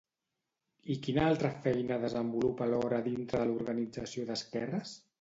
[0.93, 5.01] I quina altra feina desenvolupa alhora dintre de l'organització d'esquerres?